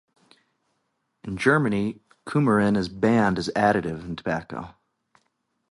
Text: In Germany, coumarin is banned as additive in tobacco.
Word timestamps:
In 1.25 1.37
Germany, 1.37 1.99
coumarin 2.25 2.75
is 2.75 2.89
banned 2.89 3.37
as 3.37 3.49
additive 3.55 4.03
in 4.03 4.15
tobacco. 4.15 4.73